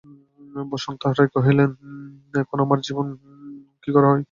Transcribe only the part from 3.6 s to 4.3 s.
কী করা হয়?